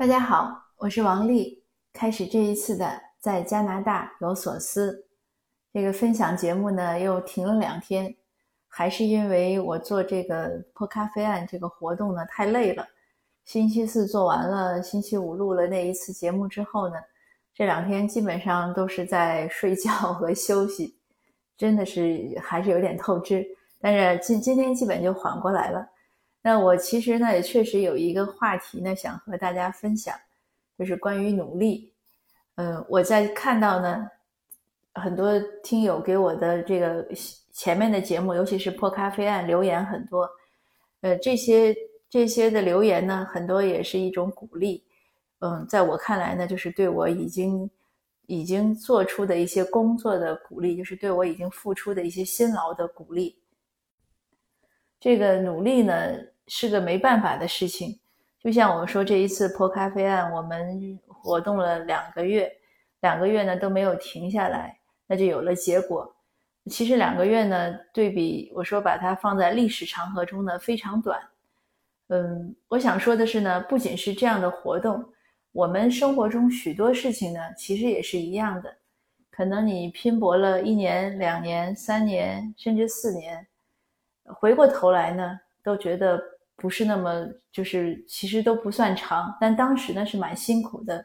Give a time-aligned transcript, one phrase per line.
[0.00, 1.62] 大家好，我是王丽。
[1.92, 5.06] 开始这一次的在加拿大有所思
[5.74, 8.16] 这个分享节目呢，又停了两天，
[8.66, 12.86] 还是因为我做这个破咖啡案这个活动呢太累了。
[13.44, 16.94] 星期四做完了，星期五录了那一次节目之后呢，
[17.52, 20.96] 这两天基本上都是在睡觉和休息，
[21.58, 23.46] 真的是还是有点透支。
[23.78, 25.86] 但是今今天基本就缓过来了。
[26.42, 30.14] 那我其实呢也确实有一个话题呢想和大家分享，
[30.78, 31.92] 就是关于努力。
[32.54, 34.08] 嗯，我在看到呢
[34.94, 37.06] 很多听友给我的这个
[37.52, 40.28] 前面的节目，尤其是破咖啡案留言很多，
[41.02, 41.74] 呃，这些
[42.08, 44.84] 这些的留言呢很多也是一种鼓励。
[45.40, 47.70] 嗯，在我看来呢，就是对我已经
[48.26, 53.39] 已经做出的一些工作的鼓励，就是对我已经付出的一些辛劳的鼓励。
[55.00, 55.94] 这个努力呢
[56.46, 57.98] 是个没办法的事情，
[58.38, 62.52] 就像我们说这一次破咖啡案，我们活动了两个月，
[63.00, 66.14] 两个月呢都没有停下来，那就有了结果。
[66.66, 71.18] 其实两个月呢，对比我说把它放在历史长河中呢非常短。
[72.08, 75.02] 嗯，我想说的是呢，不仅是这样的活动，
[75.52, 78.76] 我们生活中许多事情呢其实也是一样的。
[79.30, 83.46] 可能你拼搏了一年、两年、三年，甚至四年。
[84.34, 86.20] 回过头来呢，都觉得
[86.56, 91.04] 不是那么，就是其实都不算长，但当时呢是蛮辛苦的。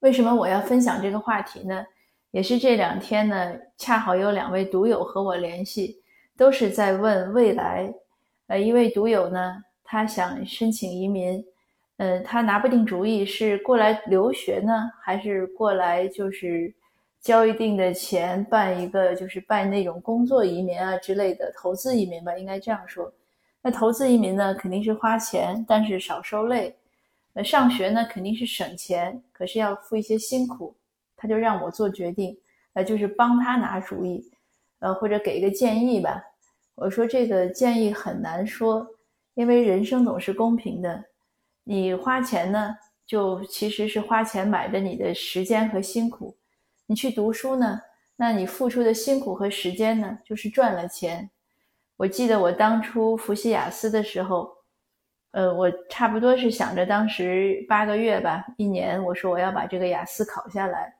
[0.00, 1.84] 为什么我要分享这个话题呢？
[2.30, 6.02] 也是这两天呢，恰好有两位读友和我联系，
[6.36, 7.92] 都是在问未来。
[8.46, 11.44] 呃，一位读友呢，他想申请移民，
[11.98, 16.74] 呃，他拿不定主意是过来留学呢，还是过来就是。
[17.22, 23.10] 交一定的钱办一个，就是办那种工作移民啊之类的投资移民吧，应该这样说。
[23.62, 26.76] 那投资移民呢，肯定是花钱，但是少受累。
[27.32, 30.74] 那上学呢，肯定是省钱，可是要付一些辛苦。
[31.16, 32.36] 他就让我做决定，
[32.72, 34.28] 呃，就是帮他拿主意，
[34.80, 36.20] 呃，或者给一个建议吧。
[36.74, 38.84] 我说这个建议很难说，
[39.34, 41.04] 因为人生总是公平的。
[41.62, 42.74] 你花钱呢，
[43.06, 46.36] 就其实是花钱买的你的时间和辛苦。
[46.92, 47.80] 你去读书呢，
[48.16, 51.30] 那你付出的辛苦和时间呢，就是赚了钱。
[51.96, 54.50] 我记得我当初复习雅思的时候，
[55.30, 60.94] 呃，我差不多是想着当时八个月吧，一年，我说我要把这个雅思考下来。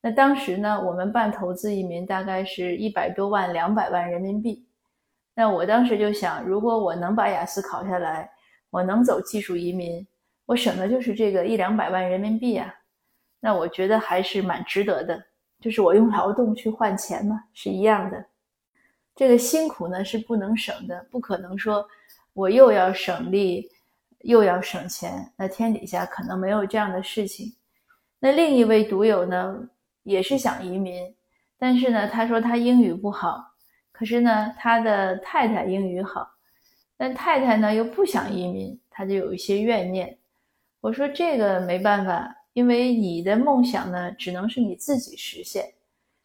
[0.00, 4.64] 那当时呢，我们办投资移民大概是一百多万、两百万人民币。
[5.34, 8.30] 那我当时就想，如果我能把雅思考下来，
[8.70, 10.06] 我能走技术移民，
[10.46, 12.72] 我省的就是这个一两百万人民币啊。
[13.40, 15.20] 那我觉得还是蛮值得的。
[15.62, 18.22] 就是我用劳动去换钱嘛，是一样的。
[19.14, 21.86] 这个辛苦呢是不能省的，不可能说
[22.32, 23.70] 我又要省力
[24.22, 27.54] 又要省钱，那天底下可能没有这样的事情。
[28.18, 29.56] 那另一位读友呢
[30.02, 31.14] 也是想移民，
[31.56, 33.44] 但是呢他说他英语不好，
[33.92, 36.28] 可是呢他的太太英语好，
[36.96, 40.18] 但太太呢又不想移民，他就有一些怨念。
[40.80, 42.34] 我说这个没办法。
[42.52, 45.72] 因为你的梦想呢，只能是你自己实现。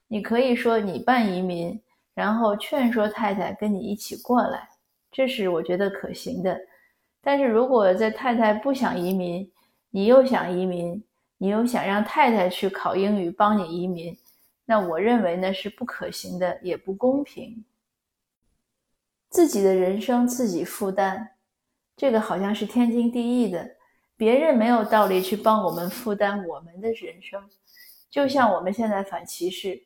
[0.07, 1.79] 你可以说你办移民，
[2.13, 4.69] 然后劝说太太跟你一起过来，
[5.11, 6.59] 这是我觉得可行的。
[7.21, 9.51] 但是如果在太太不想移民，
[9.89, 11.03] 你又想移民，
[11.37, 14.17] 你又想让太太去考英语帮你移民，
[14.65, 17.63] 那我认为呢是不可行的，也不公平。
[19.29, 21.27] 自己的人生自己负担，
[21.97, 23.76] 这个好像是天经地义的。
[24.17, 27.41] 别人没有道理去帮我们负担我们的人生，
[28.09, 29.79] 就像我们现在反歧视，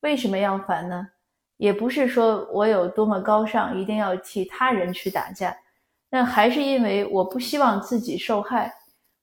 [0.00, 1.08] 为什么要反呢？
[1.56, 5.56] 也不是说我有多么高尚，一定要替他人去打架，
[6.10, 8.72] 那还是因为我不希望自己受害，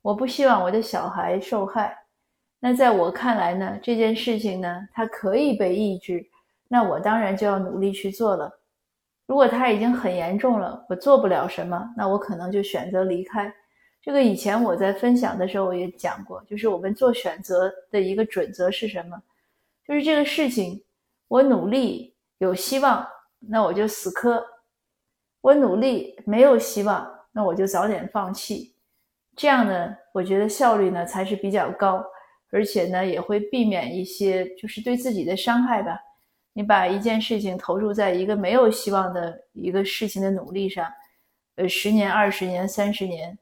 [0.02, 1.96] 我不希望我的小孩受害。
[2.60, 6.26] 那在我看来呢，这件事情呢，它可以被抑制，
[6.68, 8.52] 那我当然就要努力去做了。
[9.28, 13.54] 如果它已经很严重了，我做不了什么，那我可能就选择离开。
[14.06, 19.20] 这个以前我在分享的时候我也讲过，就是我们做选择的一个准则是什么？
[19.84, 20.80] 就是这个事情，
[21.28, 23.04] 我努力有希望，
[23.40, 24.40] 那我就死磕；
[25.42, 28.76] 我努力没有希望，那我就早点放弃。
[29.36, 32.06] 这样呢，我觉得效率呢才是比较高，
[32.52, 36.00] 而且呢也会避免一些就是对自己的伤害吧。
[36.54, 40.88] 你把一件事情投入在一个没有希望的一个事情的努力上，
[41.56, 43.36] 呃，十年、二十年、三十年。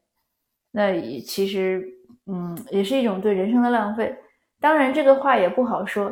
[0.75, 1.87] 那也其实，
[2.25, 4.13] 嗯，也是一种对人生的浪费。
[4.59, 6.11] 当然，这个话也不好说。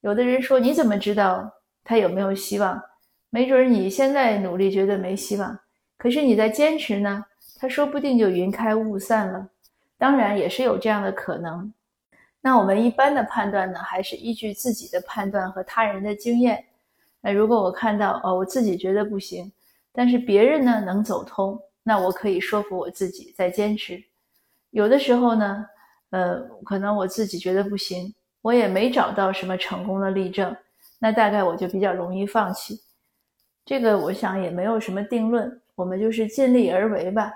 [0.00, 1.48] 有的人说：“你怎么知道
[1.84, 2.82] 他有没有希望？
[3.30, 5.56] 没准你现在努力觉得没希望，
[5.96, 7.24] 可是你在坚持呢，
[7.60, 9.48] 他说不定就云开雾散了。
[9.96, 11.72] 当然也是有这样的可能。
[12.40, 16.64] 那我们一般的判断呢，还是依据自己的判断和他人的经验。
[17.20, 19.52] 那如果我看到哦，我自己觉得不行，
[19.92, 21.60] 但是别人呢能走通，
[21.90, 24.00] 那我可以说服我自己再坚持。
[24.70, 25.66] 有的时候呢，
[26.10, 30.56] 呃，可能我自己觉得不行，我也没找到什么成功的例证，
[31.00, 32.78] 那大概我就比较容易放弃。
[33.64, 37.32] 这个我想也没有什么定论，我们就是尽力而为吧。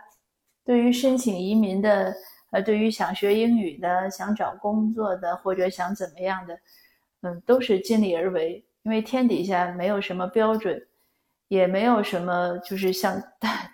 [0.64, 2.14] 对于申请移民的。
[2.54, 6.56] 呃，对于想学英语的、想找工作的或者想怎么样的，
[7.22, 8.64] 嗯，都是尽力而为。
[8.84, 10.80] 因为天底下没有什么标准，
[11.48, 13.22] 也没有什么就是像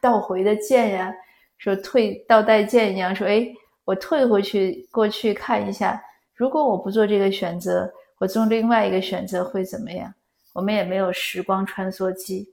[0.00, 1.12] 倒 回的键呀，
[1.58, 3.46] 说退倒带键一样，说哎，
[3.84, 6.02] 我退回去过去看一下，
[6.34, 10.12] 如果我不做这个选择，我做另外一个选择会怎么样？
[10.52, 12.52] 我们也没有时光穿梭机。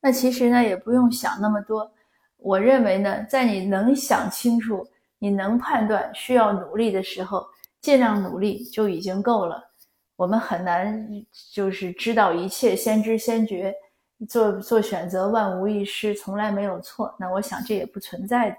[0.00, 1.90] 那其实呢，也不用想那么多。
[2.36, 4.86] 我认为呢，在你能想清楚。
[5.18, 7.42] 你能判断需要努力的时候，
[7.80, 9.66] 尽量努力就已经够了。
[10.14, 11.08] 我们很难
[11.50, 13.74] 就是知道一切，先知先觉，
[14.28, 17.14] 做做选择万无一失，从来没有错。
[17.18, 18.56] 那我想这也不存在的。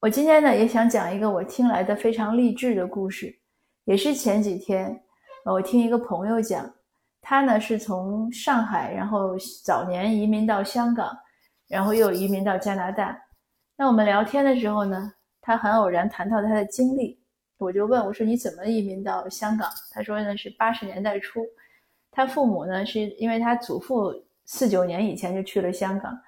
[0.00, 3.36] 我今天呢也想讲一个我听来的非常励志的故事，
[3.84, 5.02] 也是前几天
[5.44, 6.72] 我听一个朋友讲，
[7.20, 11.16] 他呢是从上海，然后早年移民到香港，
[11.68, 13.20] 然后又移民到加拿大。
[13.76, 15.12] 那我们聊天的时候呢？
[15.48, 17.20] 他很偶然谈到他的经历，
[17.56, 21.46] 我就问我说：“你怎么移民到香港？”他说：“呢是八十年代初，
[22.10, 24.12] 他父母呢是因为他祖父
[24.46, 26.18] 四九年以前就去了香港，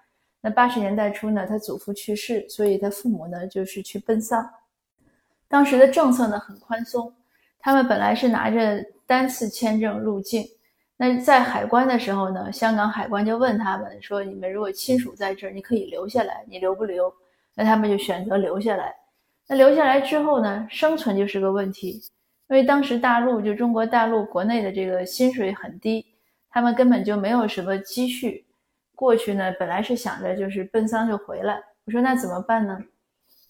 [0.43, 4.47] 那八十年代初呢他祖父去世，所以他父母呢就是去奔丧。
[5.49, 7.11] 当时的政策呢很宽松，
[7.59, 10.45] 他们本来是拿着单次签证入境，
[10.97, 17.11] 那在海关的时候呢，香港海关就问他们说：‘你们如果亲属在这儿，你可以留下来，你留不留？’
[17.55, 18.95] 那他们就选择留下来。”
[19.51, 22.03] 那留下来之后呢，生存就是个问题，
[22.51, 26.05] 因为当时大陆就中国大陆国内的这个薪水很低，
[26.51, 28.47] 他们根本就没有什么积蓄。
[28.95, 31.61] 过去呢，本来是想着就是奔丧就回来。
[31.85, 32.79] 我说那怎么办呢？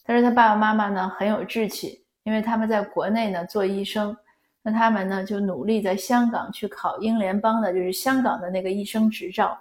[0.05, 4.17] 他说他爸爸妈妈呢很有志气，因为他们在国内呢做医生，
[4.62, 9.59] 那他们呢就努力在香港去考英联邦的，就是香港的那个医生执照，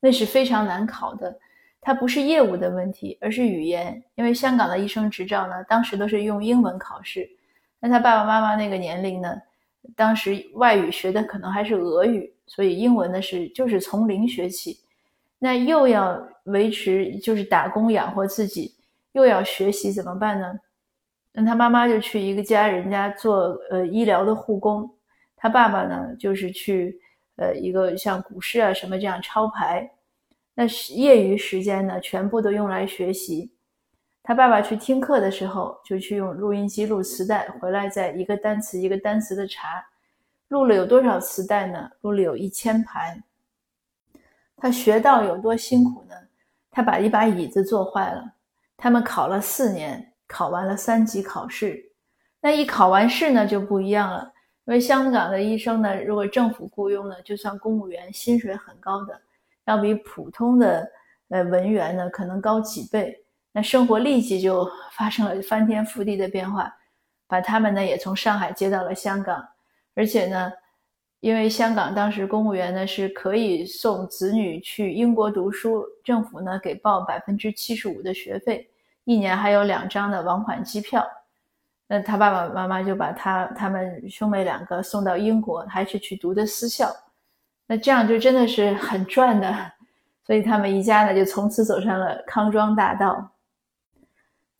[0.00, 1.38] 那是非常难考的。
[1.80, 4.00] 它不是业务的问题，而是语言。
[4.14, 7.28] 因为香港的医生执照呢，当时都是用英文考试。
[7.80, 9.36] 那他爸爸妈妈那个年龄呢，
[9.96, 14.78] 当时外语学的可能还是俄语，所以英文呢是就是从零学起。
[15.38, 18.74] 那又要维持就是打工养活自己，
[19.12, 20.58] 又要学习，怎么办呢？
[21.32, 24.88] 那他妈妈就去一个家人家做呃医疗的护工，
[25.36, 27.00] 他爸爸呢就是去
[27.36, 29.90] 呃一个像股市啊什么这样抄牌。
[30.54, 30.64] 那
[30.94, 33.50] 业余时间呢，全部都用来学习。
[34.22, 39.84] 他爸爸去听课的时候，就去用录音机录磁带，回来再一个单词一个单词的查。
[40.48, 41.90] 录了有多少磁带呢？
[42.02, 43.22] 录了有一千盘。
[44.56, 46.14] 他学到有多辛苦呢？
[46.70, 48.34] 他把一把椅子坐坏了。
[48.76, 51.92] 他们考了四年，考完了三级考试。
[52.40, 54.32] 那一考完试呢，就不一样了。
[54.66, 59.20] 因为香港的医生呢，如果政府雇佣呢，就算公务员，薪水很高的。
[59.64, 60.88] 要比普通的
[61.28, 66.74] 呃文员呢可能高几倍，那生活立即就发生了翻天覆地的变化，
[67.26, 69.46] 把他们呢也从上海接到了香港，
[69.94, 70.50] 而且呢，
[71.20, 78.70] 因为香港当时公务员呢是可以送子女去英国读书，政府呢给报百分之七十五的学费，
[79.04, 81.06] 一年还有两张的往返机票，
[81.86, 86.90] 那他爸爸妈妈就把他他们兄妹两个送到英国，还是去读的私校。
[87.66, 89.54] 那这样就真的是很赚的，
[90.26, 93.31] 所以他们一家呢就从此走上了康庄大道。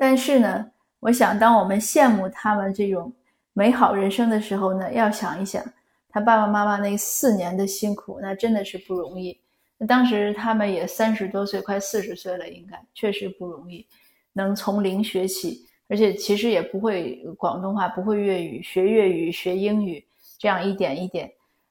[0.02, 0.68] 但是呢，
[0.98, 3.12] 我想当我们羡慕他们这种
[3.52, 5.64] 美好人生的时候呢，要想一想
[6.08, 9.38] 他爸爸妈妈那四年的辛苦，那真的是不容易。
[9.78, 13.86] 那当时他们也三十多岁，快四十岁了，应该确实不容易，
[14.32, 20.04] 能从零学起，而且其实也不会广东话，不会粤语，学粤语、学英语，
[20.36, 21.30] 这样一点一点。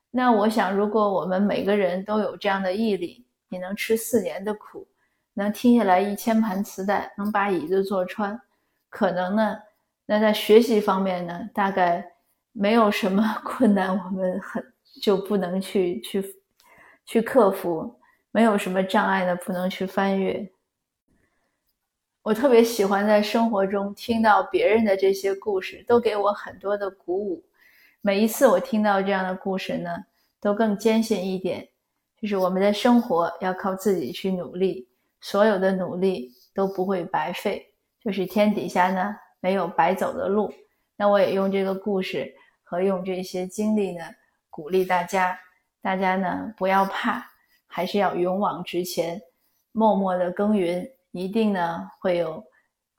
[0.10, 4.88] 那我想，如果我们每个人都有这样的毅力，你能吃四年的苦，
[5.34, 8.40] 能听下来一千盘磁带，能把椅子坐穿，
[8.90, 9.58] 可能呢，
[10.06, 12.06] 那在学习方面呢，大概
[12.52, 14.64] 没有什么 困难，我们很
[15.02, 16.36] 就不能去去
[17.06, 17.98] 去克服，
[18.32, 20.52] 没有什么障碍呢，不能去翻越。
[22.24, 27.44] 我特别喜欢在生活中听到别人的这些故事，都给我很多的鼓舞。
[28.02, 29.90] 每一次我听到这样的故事呢，
[30.40, 31.68] 都更坚信一点，
[32.22, 34.88] 就是我们的生活要靠自己去努力，
[35.22, 37.66] 所有的努力都不会白费，
[38.04, 40.52] 就是天底下呢没有白走的路。
[40.98, 44.04] 那我也用这个故事和用这些经历呢，
[44.50, 45.40] 鼓励大家，
[45.82, 47.26] 大家呢不要怕，
[47.68, 49.22] 还是要勇往直前，
[49.72, 52.44] 默默的耕耘，一定呢会有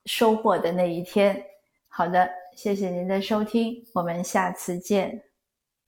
[0.05, 1.43] 收获的那一天。
[1.87, 5.32] 好的，谢谢您的收听，我们下次见。